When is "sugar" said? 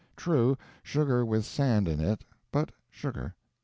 0.81-1.23, 2.89-3.35